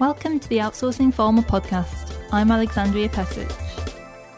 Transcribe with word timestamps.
Welcome 0.00 0.40
to 0.40 0.48
the 0.48 0.58
Outsourcing 0.58 1.14
Pharma 1.14 1.46
podcast. 1.46 2.16
I'm 2.32 2.50
Alexandria 2.50 3.08
Pesic. 3.08 3.48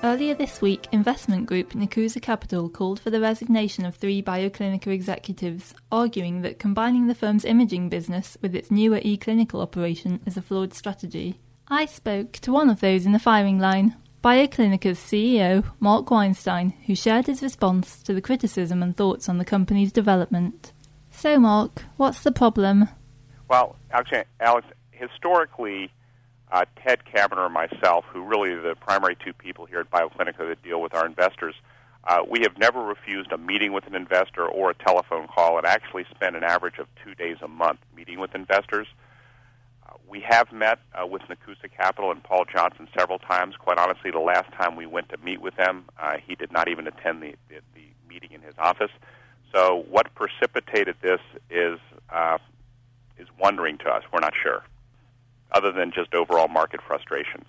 Earlier 0.05 0.35
this 0.35 0.61
week, 0.61 0.87
investment 0.93 1.47
group 1.47 1.71
Nicusa 1.71 2.21
Capital 2.21 2.69
called 2.69 3.01
for 3.01 3.09
the 3.09 3.23
resignation 3.23 3.87
of 3.87 3.97
three 3.97 4.23
BioClinica 4.23 4.89
executives, 4.89 5.73
arguing 5.91 6.43
that 6.43 6.59
combining 6.59 7.07
the 7.07 7.15
firm's 7.15 7.47
imaging 7.47 7.89
business 7.89 8.37
with 8.43 8.55
its 8.55 8.71
newer 8.71 9.01
e-clinical 9.03 9.63
operation 9.63 10.21
is 10.27 10.37
a 10.37 10.43
flawed 10.43 10.75
strategy. 10.75 11.41
I 11.69 11.87
spoke 11.87 12.33
to 12.41 12.53
one 12.53 12.69
of 12.69 12.81
those 12.81 13.07
in 13.07 13.13
the 13.13 13.19
firing 13.19 13.59
line, 13.59 13.97
BioClinica's 14.23 14.99
CEO, 14.99 15.65
Mark 15.81 16.11
Weinstein, 16.11 16.75
who 16.85 16.95
shared 16.95 17.29
his 17.29 17.43
response 17.43 18.03
to 18.03 18.13
the 18.13 18.21
criticism 18.21 18.83
and 18.83 18.95
thoughts 18.95 19.27
on 19.27 19.39
the 19.39 19.45
company's 19.45 19.91
development. 19.91 20.75
So, 21.11 21.39
Mark, 21.41 21.85
what's 21.97 22.23
the 22.23 22.31
problem? 22.31 22.91
Well, 23.49 23.77
actually, 23.91 24.25
Alex, 24.41 24.67
historically, 24.97 25.91
uh, 26.51 26.65
Ted 26.83 27.01
Kaminer 27.05 27.47
and 27.47 27.55
myself, 27.55 28.05
who 28.13 28.23
really 28.23 28.51
are 28.51 28.63
the 28.63 28.75
primary 28.77 29.17
two 29.17 29.33
people 29.33 29.67
here 29.67 29.81
at 29.81 29.91
BioClinica 29.91 30.49
that 30.49 30.63
deal 30.63 30.81
with 30.81 30.95
our 30.95 31.07
investors, 31.07 31.55
uh, 32.05 32.23
we 32.29 32.41
have 32.41 32.57
never 32.57 32.81
refused 32.83 33.33
a 33.33 33.39
meeting 33.39 33.73
with 33.73 33.87
an 33.87 33.97
investor 33.97 34.47
or 34.47 34.71
a 34.71 34.75
telephone 34.75 35.27
call 35.27 35.59
and 35.59 35.67
actually 35.67 36.05
spend 36.15 36.37
an 36.37 36.45
average 36.45 36.79
of 36.79 36.87
two 37.05 37.15
days 37.17 37.37
a 37.43 37.49
month 37.49 37.81
meeting 37.97 38.21
with 38.21 38.33
investors. 38.35 38.87
Uh, 39.85 39.95
we 40.09 40.21
have 40.21 40.53
met 40.53 40.79
uh, 40.95 41.05
with 41.05 41.23
Nicusa 41.23 41.69
Capital 41.77 42.13
and 42.13 42.23
Paul 42.23 42.45
Johnson 42.45 42.87
several 42.97 43.19
times. 43.19 43.57
Quite 43.57 43.79
honestly, 43.79 44.13
the 44.13 44.21
last 44.21 44.53
time 44.53 44.77
we 44.77 44.87
went 44.87 45.09
to 45.09 45.19
meet 45.19 45.41
with 45.41 45.57
them, 45.57 45.85
uh, 46.01 46.19
he 46.25 46.37
did 46.37 46.53
not 46.53 46.69
even 46.69 46.87
attend 46.87 47.23
the, 47.23 47.35
the, 47.49 47.57
the 47.75 47.89
meeting 48.09 48.31
in 48.33 48.41
his 48.41 48.55
office. 48.57 48.93
So, 49.53 49.85
what 49.91 50.15
precipitated 50.15 50.97
this 51.03 51.21
is 51.51 51.81
uh, 52.11 52.39
is 53.19 53.27
wondering 53.39 53.79
to 53.79 53.89
us. 53.89 54.05
We're 54.13 54.21
not 54.21 54.35
sure 54.41 54.63
other 55.53 55.73
than 55.73 55.93
just 55.93 56.15
overall 56.15 56.49
market 56.49 56.81
frustration. 56.83 57.45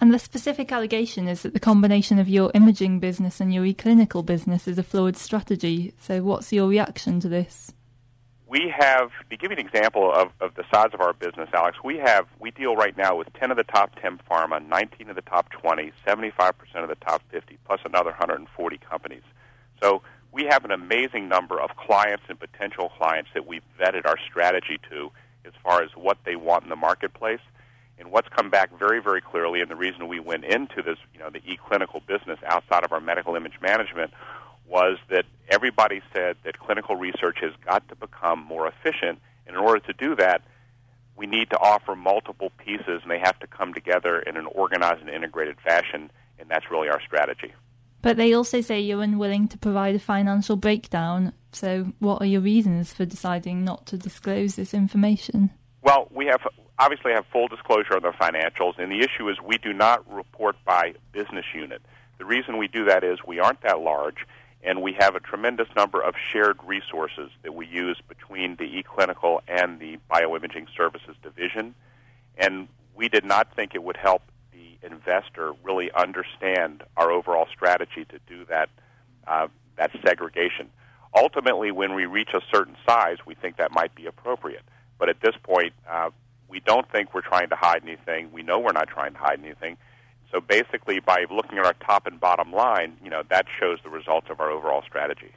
And 0.00 0.14
the 0.14 0.18
specific 0.18 0.70
allegation 0.70 1.26
is 1.26 1.42
that 1.42 1.54
the 1.54 1.60
combination 1.60 2.20
of 2.20 2.28
your 2.28 2.52
imaging 2.54 3.00
business 3.00 3.40
and 3.40 3.52
your 3.52 3.64
e-clinical 3.64 4.22
business 4.22 4.68
is 4.68 4.78
a 4.78 4.84
flawed 4.84 5.16
strategy. 5.16 5.92
So, 6.00 6.22
what's 6.22 6.52
your 6.52 6.68
reaction 6.68 7.18
to 7.20 7.28
this? 7.28 7.72
We 8.46 8.72
have, 8.78 9.10
to 9.28 9.36
give 9.36 9.50
you 9.50 9.56
an 9.58 9.66
example 9.66 10.12
of, 10.14 10.30
of 10.40 10.54
the 10.54 10.62
size 10.72 10.90
of 10.94 11.00
our 11.00 11.12
business, 11.12 11.50
Alex, 11.52 11.78
we 11.82 11.98
have, 11.98 12.26
we 12.38 12.50
deal 12.52 12.76
right 12.76 12.96
now 12.96 13.16
with 13.16 13.30
10 13.34 13.50
of 13.50 13.56
the 13.56 13.64
top 13.64 14.00
10 14.00 14.20
pharma, 14.30 14.66
19 14.66 15.10
of 15.10 15.16
the 15.16 15.22
top 15.22 15.50
20, 15.50 15.92
75% 16.06 16.54
of 16.76 16.88
the 16.88 16.94
top 16.94 17.20
50, 17.30 17.58
plus 17.66 17.80
another 17.84 18.10
140 18.10 18.78
companies. 18.78 19.22
So, 19.82 20.02
we 20.30 20.44
have 20.48 20.64
an 20.64 20.70
amazing 20.70 21.28
number 21.28 21.60
of 21.60 21.70
clients 21.76 22.24
and 22.28 22.38
potential 22.38 22.90
clients 22.96 23.30
that 23.34 23.46
we've 23.46 23.64
vetted 23.80 24.06
our 24.06 24.16
strategy 24.30 24.78
to 24.90 25.10
as 25.48 25.54
far 25.64 25.82
as 25.82 25.90
what 25.96 26.18
they 26.24 26.36
want 26.36 26.62
in 26.62 26.68
the 26.68 26.76
marketplace. 26.76 27.40
And 27.98 28.12
what's 28.12 28.28
come 28.28 28.48
back 28.48 28.78
very, 28.78 29.02
very 29.02 29.20
clearly, 29.20 29.60
and 29.60 29.68
the 29.68 29.74
reason 29.74 30.06
we 30.06 30.20
went 30.20 30.44
into 30.44 30.82
this, 30.82 30.98
you 31.12 31.18
know, 31.18 31.30
the 31.30 31.42
e-clinical 31.44 32.00
business 32.06 32.38
outside 32.46 32.84
of 32.84 32.92
our 32.92 33.00
medical 33.00 33.34
image 33.34 33.58
management, 33.60 34.12
was 34.68 34.98
that 35.10 35.24
everybody 35.48 36.00
said 36.14 36.36
that 36.44 36.60
clinical 36.60 36.94
research 36.94 37.38
has 37.40 37.52
got 37.64 37.88
to 37.88 37.96
become 37.96 38.38
more 38.44 38.68
efficient. 38.68 39.18
And 39.46 39.56
in 39.56 39.62
order 39.62 39.80
to 39.80 39.92
do 39.94 40.14
that, 40.14 40.42
we 41.16 41.26
need 41.26 41.50
to 41.50 41.58
offer 41.58 41.96
multiple 41.96 42.52
pieces, 42.58 43.00
and 43.02 43.10
they 43.10 43.18
have 43.18 43.38
to 43.40 43.48
come 43.48 43.74
together 43.74 44.20
in 44.20 44.36
an 44.36 44.46
organized 44.46 45.00
and 45.00 45.10
integrated 45.10 45.56
fashion. 45.60 46.10
And 46.38 46.48
that's 46.48 46.70
really 46.70 46.88
our 46.88 47.00
strategy. 47.00 47.52
But 48.00 48.16
they 48.16 48.32
also 48.32 48.60
say 48.60 48.78
you're 48.78 49.02
unwilling 49.02 49.48
to 49.48 49.58
provide 49.58 49.96
a 49.96 49.98
financial 49.98 50.54
breakdown. 50.54 51.32
So, 51.52 51.92
what 51.98 52.20
are 52.22 52.26
your 52.26 52.40
reasons 52.40 52.92
for 52.92 53.04
deciding 53.04 53.64
not 53.64 53.86
to 53.86 53.96
disclose 53.96 54.56
this 54.56 54.74
information? 54.74 55.50
Well, 55.82 56.08
we 56.10 56.26
have 56.26 56.46
obviously 56.78 57.12
have 57.12 57.26
full 57.32 57.48
disclosure 57.48 57.96
on 57.96 58.02
the 58.02 58.12
financials, 58.12 58.78
and 58.78 58.90
the 58.92 59.00
issue 59.00 59.28
is 59.28 59.36
we 59.40 59.58
do 59.58 59.72
not 59.72 60.10
report 60.12 60.56
by 60.64 60.94
business 61.12 61.46
unit. 61.54 61.82
The 62.18 62.24
reason 62.24 62.58
we 62.58 62.68
do 62.68 62.84
that 62.84 63.04
is 63.04 63.18
we 63.26 63.40
aren't 63.40 63.62
that 63.62 63.80
large, 63.80 64.26
and 64.62 64.82
we 64.82 64.92
have 64.98 65.14
a 65.14 65.20
tremendous 65.20 65.68
number 65.76 66.00
of 66.00 66.14
shared 66.32 66.58
resources 66.64 67.30
that 67.42 67.54
we 67.54 67.66
use 67.66 68.00
between 68.08 68.56
the 68.56 68.82
eClinical 68.82 69.40
and 69.48 69.80
the 69.80 69.98
bioimaging 70.10 70.66
services 70.76 71.16
division. 71.22 71.74
And 72.36 72.68
we 72.94 73.08
did 73.08 73.24
not 73.24 73.54
think 73.54 73.74
it 73.74 73.82
would 73.82 73.96
help 73.96 74.22
the 74.52 74.86
investor 74.86 75.52
really 75.62 75.90
understand 75.92 76.82
our 76.96 77.10
overall 77.10 77.46
strategy 77.52 78.04
to 78.06 78.18
do 78.28 78.44
that 78.46 78.68
uh, 79.26 79.48
that 79.76 79.92
segregation. 80.04 80.70
Ultimately, 81.16 81.70
when 81.70 81.94
we 81.94 82.06
reach 82.06 82.30
a 82.34 82.40
certain 82.52 82.76
size, 82.86 83.18
we 83.26 83.34
think 83.34 83.56
that 83.56 83.72
might 83.72 83.94
be 83.94 84.06
appropriate. 84.06 84.62
But 84.98 85.08
at 85.08 85.20
this 85.20 85.34
point, 85.42 85.72
uh, 85.88 86.10
we 86.48 86.60
don't 86.60 86.90
think 86.90 87.14
we're 87.14 87.20
trying 87.20 87.48
to 87.50 87.56
hide 87.56 87.82
anything. 87.82 88.30
We 88.32 88.42
know 88.42 88.58
we're 88.58 88.72
not 88.72 88.88
trying 88.88 89.12
to 89.12 89.18
hide 89.18 89.40
anything. 89.42 89.76
So 90.32 90.40
basically, 90.40 91.00
by 91.00 91.24
looking 91.30 91.58
at 91.58 91.64
our 91.64 91.74
top 91.74 92.06
and 92.06 92.20
bottom 92.20 92.52
line, 92.52 92.96
you 93.02 93.10
know 93.10 93.22
that 93.30 93.46
shows 93.58 93.78
the 93.82 93.90
results 93.90 94.28
of 94.30 94.40
our 94.40 94.50
overall 94.50 94.82
strategy. 94.82 95.32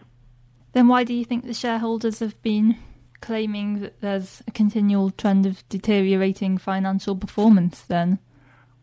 Then 0.74 0.88
why 0.88 1.04
do 1.04 1.14
you 1.14 1.26
think 1.26 1.46
the 1.46 1.54
shareholders 1.54 2.20
have 2.20 2.42
been 2.42 2.78
claiming 3.22 3.82
that 3.82 4.02
there's 4.02 4.42
a 4.48 4.52
continual 4.52 5.12
trend 5.12 5.46
of 5.46 5.68
deteriorating 5.70 6.58
financial 6.58 7.16
performance? 7.16 7.82
Then. 7.82 8.20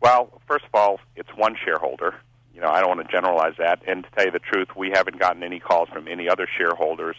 Well, 0.01 0.41
first 0.47 0.65
of 0.65 0.75
all, 0.75 1.01
it's 1.17 1.31
one 1.35 1.57
shareholder. 1.63 2.15
You 2.59 2.65
know, 2.65 2.71
I 2.71 2.81
don't 2.81 2.89
want 2.97 3.07
to 3.07 3.13
generalize 3.17 3.55
that. 3.59 3.83
And 3.87 4.03
to 4.03 4.11
tell 4.11 4.25
you 4.25 4.33
the 4.33 4.41
truth, 4.41 4.71
we 4.77 4.91
haven't 4.93 5.21
gotten 5.21 5.45
any 5.45 5.61
calls 5.61 5.89
from 5.91 6.09
any 6.09 6.29
other 6.29 6.49
shareholders. 6.59 7.15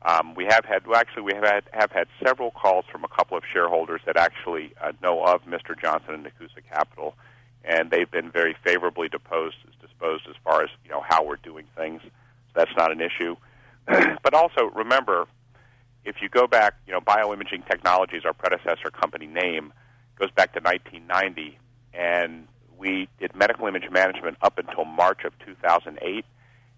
Um, 0.00 0.34
we 0.34 0.46
have 0.46 0.64
had, 0.64 0.86
well, 0.86 0.98
actually, 0.98 1.24
we 1.24 1.34
have 1.34 1.44
had, 1.44 1.64
have 1.74 1.92
had 1.92 2.08
several 2.24 2.50
calls 2.50 2.86
from 2.90 3.04
a 3.04 3.08
couple 3.08 3.36
of 3.36 3.42
shareholders 3.52 4.00
that 4.06 4.16
actually 4.16 4.72
uh, 4.82 4.92
know 5.02 5.22
of 5.22 5.42
Mr. 5.44 5.78
Johnson 5.78 6.14
and 6.14 6.24
Nicusa 6.24 6.64
Capital, 6.72 7.14
and 7.62 7.90
they've 7.90 8.10
been 8.10 8.30
very 8.30 8.56
favorably 8.64 9.10
disposed, 9.10 9.56
disposed 9.82 10.26
as 10.30 10.36
far 10.42 10.62
as 10.62 10.70
you 10.82 10.90
know 10.90 11.04
how 11.06 11.26
we're 11.26 11.36
doing 11.36 11.66
things. 11.76 12.00
So 12.02 12.10
that's 12.54 12.74
not 12.74 12.90
an 12.90 13.02
issue. 13.02 13.36
but 14.22 14.32
also 14.32 14.70
remember, 14.74 15.26
if 16.06 16.22
you 16.22 16.30
go 16.30 16.46
back, 16.46 16.76
you 16.86 16.94
know, 16.94 17.02
Bioimaging 17.02 17.68
Technologies, 17.68 18.22
our 18.24 18.32
predecessor 18.32 18.90
company 18.90 19.26
name, 19.26 19.74
goes 20.18 20.30
back 20.30 20.54
to 20.54 20.60
1990 20.60 21.58
and 21.92 22.48
we 22.80 23.08
did 23.20 23.36
medical 23.36 23.66
image 23.66 23.88
management 23.90 24.38
up 24.40 24.58
until 24.58 24.86
March 24.86 25.24
of 25.24 25.38
2008. 25.44 26.24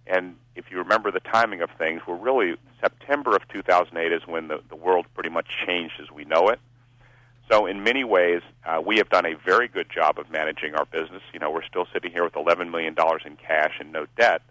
And 0.08 0.34
if 0.56 0.64
you 0.70 0.78
remember 0.78 1.12
the 1.12 1.20
timing 1.20 1.62
of 1.62 1.70
things, 1.78 2.02
we're 2.06 2.16
really 2.16 2.56
September 2.80 3.36
of 3.36 3.46
2008 3.48 4.12
is 4.12 4.26
when 4.26 4.48
the, 4.48 4.60
the 4.68 4.74
world 4.74 5.06
pretty 5.14 5.30
much 5.30 5.46
changed 5.64 5.94
as 6.02 6.10
we 6.10 6.24
know 6.24 6.48
it. 6.48 6.58
So, 7.50 7.66
in 7.66 7.84
many 7.84 8.02
ways, 8.02 8.40
uh, 8.64 8.80
we 8.84 8.96
have 8.98 9.10
done 9.10 9.26
a 9.26 9.34
very 9.34 9.68
good 9.68 9.88
job 9.90 10.18
of 10.18 10.30
managing 10.30 10.74
our 10.74 10.86
business. 10.86 11.22
You 11.32 11.38
know, 11.38 11.50
we're 11.50 11.64
still 11.64 11.86
sitting 11.92 12.10
here 12.10 12.24
with 12.24 12.34
$11 12.34 12.70
million 12.70 12.96
in 13.24 13.36
cash 13.36 13.74
and 13.78 13.92
no 13.92 14.06
debt, 14.16 14.42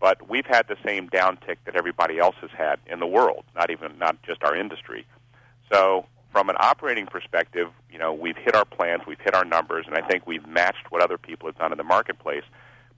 but 0.00 0.28
we've 0.28 0.46
had 0.46 0.66
the 0.66 0.76
same 0.84 1.08
downtick 1.08 1.56
that 1.64 1.76
everybody 1.76 2.18
else 2.18 2.36
has 2.40 2.50
had 2.50 2.78
in 2.86 2.98
the 2.98 3.06
world, 3.06 3.44
not 3.54 3.70
even 3.70 3.98
not 3.98 4.20
just 4.22 4.42
our 4.42 4.56
industry. 4.56 5.06
So, 5.72 6.06
from 6.32 6.48
an 6.48 6.56
operating 6.60 7.06
perspective, 7.06 7.68
you 7.90 7.98
know, 7.98 8.12
we've 8.12 8.36
hit 8.36 8.54
our 8.54 8.64
plans, 8.64 9.02
we've 9.06 9.20
hit 9.20 9.34
our 9.34 9.44
numbers, 9.44 9.86
and 9.86 9.96
I 9.96 10.06
think 10.06 10.26
we've 10.26 10.46
matched 10.46 10.90
what 10.90 11.02
other 11.02 11.18
people 11.18 11.48
have 11.48 11.58
done 11.58 11.72
in 11.72 11.78
the 11.78 11.84
marketplace. 11.84 12.44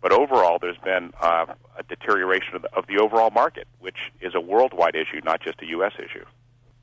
But 0.00 0.12
overall, 0.12 0.58
there's 0.60 0.78
been 0.78 1.12
uh, 1.20 1.46
a 1.78 1.82
deterioration 1.84 2.56
of 2.56 2.62
the, 2.62 2.74
of 2.74 2.86
the 2.88 2.98
overall 2.98 3.30
market, 3.30 3.68
which 3.78 3.96
is 4.20 4.34
a 4.34 4.40
worldwide 4.40 4.96
issue, 4.96 5.20
not 5.24 5.40
just 5.40 5.62
a 5.62 5.66
U.S. 5.66 5.92
issue. 5.98 6.24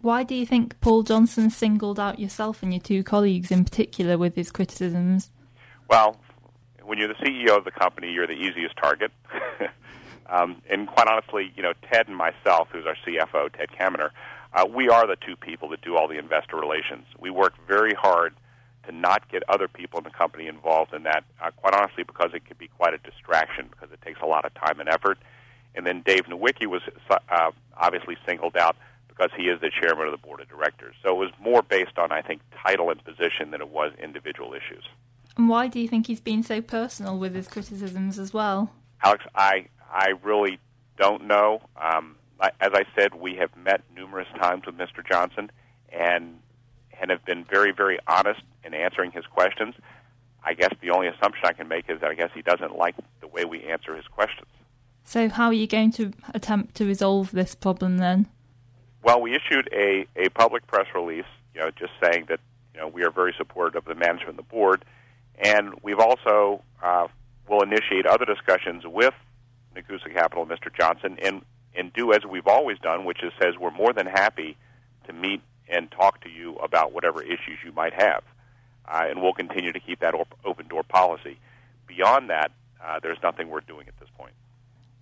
Why 0.02 0.24
do 0.24 0.34
you 0.34 0.46
think 0.46 0.80
Paul 0.80 1.04
Johnson 1.04 1.50
singled 1.50 2.00
out 2.00 2.20
yourself 2.20 2.64
and 2.64 2.74
your 2.74 2.82
two 2.82 3.04
colleagues 3.04 3.52
in 3.52 3.66
particular 3.66 4.18
with 4.18 4.36
his 4.36 4.50
criticisms? 4.52 5.32
Well, 5.90 6.18
when 6.84 6.98
you're 6.98 7.10
the 7.10 7.16
CEO 7.16 7.58
of 7.58 7.66
the 7.66 7.72
company, 7.72 8.12
you're 8.12 8.26
the 8.26 8.34
easiest 8.34 8.78
target. 8.78 9.12
um, 10.28 10.62
and 10.70 10.88
quite 10.88 11.08
honestly, 11.08 11.52
you 11.56 11.62
know, 11.62 11.74
Ted 11.92 12.08
and 12.08 12.16
myself, 12.16 12.70
who's 12.72 12.86
our 12.86 12.96
CFO, 13.06 13.52
Ted 13.52 13.70
Kaminer, 13.78 14.12
uh, 14.54 14.66
we 14.66 14.90
are 14.90 15.06
the 15.06 15.16
two 15.16 15.36
people 15.36 15.70
that 15.70 15.82
do 15.82 15.96
all 15.96 16.08
the 16.08 16.18
investor 16.18 16.58
relations. 16.58 17.06
We 17.20 17.30
work 17.30 17.54
very 17.68 17.94
hard 17.94 18.34
to 18.86 18.92
not 18.92 19.30
get 19.30 19.44
other 19.48 19.68
people 19.68 20.00
in 20.00 20.04
the 20.04 20.10
company 20.10 20.48
involved 20.48 20.94
in 20.94 21.04
that, 21.04 21.24
uh, 21.42 21.52
quite 21.52 21.76
honestly, 21.76 22.04
because 22.04 22.32
it 22.34 22.46
could 22.46 22.58
be 22.58 22.68
quite 22.68 22.94
a 22.94 22.98
distraction 22.98 23.68
because 23.70 23.92
it 23.92 24.02
takes 24.02 24.20
a 24.22 24.26
lot 24.26 24.46
of 24.46 24.54
time 24.56 24.80
and 24.80 24.90
effort. 24.90 25.18
And 25.76 25.86
then 25.86 26.02
Dave 26.02 26.26
Nowicki 26.26 26.66
was 26.66 26.82
uh, 27.10 27.52
obviously 27.78 28.18
singled 28.26 28.58
out 28.58 28.76
because 29.08 29.30
he 29.38 29.44
is 29.44 29.62
the 29.62 29.70
chairman 29.70 30.08
of 30.08 30.12
the 30.12 30.18
board 30.18 30.42
of 30.42 30.50
directors. 30.50 30.96
So 31.04 31.12
it 31.12 31.18
was 31.18 31.32
more 31.40 31.62
based 31.62 31.98
on, 31.98 32.12
I 32.12 32.22
think, 32.22 32.42
title 32.66 32.90
and 32.90 33.04
position 33.04 33.52
than 33.52 33.62
it 33.62 33.70
was 33.70 33.92
individual 34.02 34.54
issues. 34.54 34.84
And 35.38 35.48
why 35.48 35.68
do 35.68 35.80
you 35.80 35.88
think 35.88 36.08
he's 36.08 36.22
been 36.22 36.42
so 36.42 36.62
personal 36.62 37.20
with 37.20 37.36
his 37.36 37.48
criticisms 37.48 38.18
as 38.18 38.34
well? 38.34 38.72
Alex, 39.04 39.24
I 39.36 39.68
I 39.92 40.14
really 40.24 40.60
don't 40.98 41.26
know. 41.28 41.62
Um, 41.78 42.16
as 42.42 42.72
I 42.74 42.84
said, 42.96 43.16
we 43.16 43.36
have 43.36 43.56
met 43.56 43.82
numerous 43.96 44.28
times 44.40 44.66
with 44.66 44.78
Mr. 44.78 45.06
Johnson 45.08 45.52
and 45.92 46.40
and 47.02 47.12
have 47.12 47.24
been 47.24 47.46
very, 47.46 47.72
very 47.72 47.98
honest 48.08 48.42
in 48.64 48.74
answering 48.74 49.12
his 49.12 49.26
questions. 49.26 49.74
I 50.44 50.54
guess 50.54 50.74
the 50.82 50.90
only 50.90 51.08
assumption 51.08 51.46
I 51.46 51.54
can 51.54 51.68
make 51.68 51.90
is 51.90 52.02
that 52.02 52.10
I 52.10 52.14
guess 52.14 52.30
he 52.34 52.42
doesn't 52.42 52.76
like 52.76 52.96
the 53.22 53.28
way 53.28 53.46
we 53.46 53.64
answer 53.64 53.96
his 53.96 54.06
questions. 54.08 54.50
So, 55.04 55.30
how 55.30 55.48
are 55.48 55.54
you 55.54 55.68
going 55.68 55.92
to 55.94 56.12
attempt 56.34 56.76
to 56.76 56.86
resolve 56.86 57.32
this 57.32 57.56
problem 57.56 57.98
then? 57.98 58.28
Well, 59.02 59.22
we 59.22 59.34
issued 59.34 59.70
a, 59.74 60.06
a 60.16 60.30
public 60.30 60.68
press 60.68 60.88
release, 60.94 61.26
you 61.54 61.62
know, 61.62 61.72
just 61.72 61.94
saying 62.04 62.26
that 62.30 62.40
you 62.74 62.82
know, 62.82 62.88
we 62.88 63.04
are 63.04 63.12
very 63.12 63.34
supportive 63.38 63.78
of 63.78 63.86
the 63.86 63.96
management 63.96 64.30
and 64.32 64.38
the 64.38 64.44
board, 64.44 64.86
and 65.38 65.74
we've 65.82 66.00
also 66.00 66.62
uh, 66.84 67.08
will 67.48 67.62
initiate 67.64 68.06
other 68.06 68.26
discussions 68.26 68.84
with 68.86 69.14
Nicusa 69.76 70.14
Capital 70.14 70.46
Mr. 70.46 70.74
Johnson, 70.78 71.18
and 71.24 71.42
and 71.80 71.94
do 71.94 72.12
as 72.14 72.20
we've 72.30 72.48
always 72.48 72.78
done, 72.80 73.06
which 73.06 73.24
is 73.24 73.32
says 73.42 73.56
we're 73.60 73.72
more 73.72 73.94
than 73.94 74.06
happy 74.06 74.58
to 75.08 75.14
meet 75.14 75.42
and 75.68 75.90
talk 75.92 76.22
to 76.22 76.30
you 76.30 76.56
about 76.58 76.92
whatever 76.92 77.22
issues 77.24 77.58
you 77.64 77.72
might 77.72 77.94
have, 77.94 78.24
uh, 78.88 79.06
and 79.08 79.22
we'll 79.22 79.34
continue 79.34 79.72
to 79.72 79.80
keep 79.80 80.00
that 80.02 80.14
op- 80.14 80.38
open 80.44 80.68
door 80.68 80.84
policy. 80.84 81.40
Beyond 81.88 82.30
that, 82.30 82.52
uh, 82.84 83.00
there's 83.02 83.18
nothing 83.24 83.50
we're 83.50 83.62
doing 83.62 83.88
at 83.88 84.00
this 84.00 84.10
point. 84.18 84.34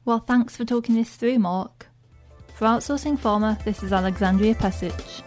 Well, 0.05 0.19
thanks 0.19 0.55
for 0.55 0.65
talking 0.65 0.95
this 0.95 1.15
through, 1.15 1.39
Mark. 1.39 1.87
For 2.53 2.65
Outsourcing 2.65 3.19
Pharma, 3.19 3.61
this 3.63 3.83
is 3.83 3.91
Alexandria 3.91 4.55
Pesich. 4.55 5.21